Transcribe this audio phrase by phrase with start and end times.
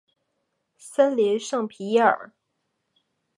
[0.79, 2.33] 森林圣皮耶尔。